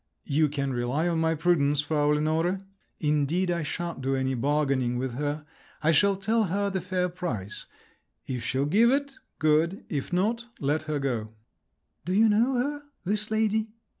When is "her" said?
5.13-5.45, 6.45-6.71, 10.89-10.97